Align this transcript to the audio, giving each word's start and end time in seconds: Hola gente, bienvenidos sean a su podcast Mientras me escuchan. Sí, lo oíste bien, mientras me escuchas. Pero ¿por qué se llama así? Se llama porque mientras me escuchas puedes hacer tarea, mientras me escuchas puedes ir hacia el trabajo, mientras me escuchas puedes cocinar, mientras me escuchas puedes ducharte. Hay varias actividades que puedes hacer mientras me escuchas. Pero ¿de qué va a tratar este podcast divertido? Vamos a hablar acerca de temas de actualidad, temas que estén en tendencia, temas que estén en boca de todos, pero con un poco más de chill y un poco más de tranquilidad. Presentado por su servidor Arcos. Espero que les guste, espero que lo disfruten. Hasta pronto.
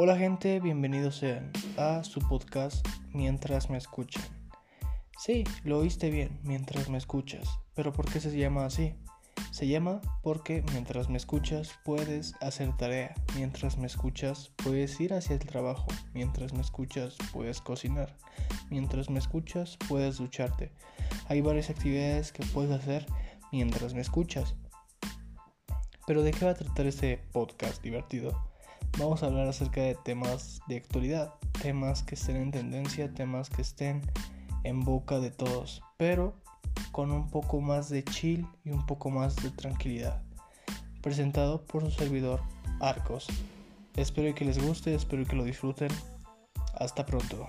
Hola 0.00 0.16
gente, 0.16 0.60
bienvenidos 0.60 1.16
sean 1.16 1.50
a 1.76 2.04
su 2.04 2.20
podcast 2.20 2.86
Mientras 3.12 3.68
me 3.68 3.78
escuchan. 3.78 4.22
Sí, 5.18 5.42
lo 5.64 5.80
oíste 5.80 6.08
bien, 6.10 6.38
mientras 6.44 6.88
me 6.88 6.98
escuchas. 6.98 7.48
Pero 7.74 7.92
¿por 7.92 8.08
qué 8.08 8.20
se 8.20 8.30
llama 8.30 8.64
así? 8.64 8.94
Se 9.50 9.66
llama 9.66 10.00
porque 10.22 10.62
mientras 10.70 11.08
me 11.08 11.16
escuchas 11.16 11.76
puedes 11.84 12.36
hacer 12.40 12.76
tarea, 12.76 13.12
mientras 13.34 13.76
me 13.76 13.88
escuchas 13.88 14.52
puedes 14.62 15.00
ir 15.00 15.14
hacia 15.14 15.34
el 15.34 15.40
trabajo, 15.40 15.88
mientras 16.14 16.52
me 16.52 16.60
escuchas 16.60 17.16
puedes 17.32 17.60
cocinar, 17.60 18.16
mientras 18.70 19.10
me 19.10 19.18
escuchas 19.18 19.78
puedes 19.88 20.18
ducharte. 20.18 20.70
Hay 21.26 21.40
varias 21.40 21.70
actividades 21.70 22.30
que 22.30 22.46
puedes 22.46 22.70
hacer 22.70 23.04
mientras 23.50 23.94
me 23.94 24.02
escuchas. 24.02 24.54
Pero 26.06 26.22
¿de 26.22 26.30
qué 26.30 26.44
va 26.44 26.52
a 26.52 26.54
tratar 26.54 26.86
este 26.86 27.18
podcast 27.32 27.82
divertido? 27.82 28.57
Vamos 28.96 29.22
a 29.22 29.26
hablar 29.26 29.48
acerca 29.48 29.80
de 29.80 29.94
temas 29.94 30.60
de 30.66 30.78
actualidad, 30.78 31.34
temas 31.60 32.02
que 32.02 32.14
estén 32.14 32.36
en 32.36 32.50
tendencia, 32.50 33.12
temas 33.12 33.50
que 33.50 33.62
estén 33.62 34.02
en 34.64 34.84
boca 34.84 35.18
de 35.18 35.30
todos, 35.30 35.82
pero 35.96 36.34
con 36.92 37.12
un 37.12 37.28
poco 37.28 37.60
más 37.60 37.88
de 37.88 38.04
chill 38.04 38.46
y 38.64 38.70
un 38.70 38.86
poco 38.86 39.10
más 39.10 39.36
de 39.36 39.50
tranquilidad. 39.50 40.22
Presentado 41.02 41.64
por 41.64 41.84
su 41.84 41.90
servidor 41.90 42.40
Arcos. 42.80 43.26
Espero 43.96 44.34
que 44.34 44.44
les 44.44 44.64
guste, 44.64 44.94
espero 44.94 45.24
que 45.24 45.36
lo 45.36 45.44
disfruten. 45.44 45.90
Hasta 46.74 47.04
pronto. 47.06 47.48